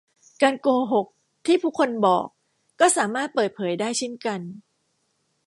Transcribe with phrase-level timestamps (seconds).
[0.41, 1.07] การโกหก
[1.45, 2.25] ที่ผู้คนบอก
[2.79, 4.41] ก็สามารถเปิดเผยได้เช่นกัน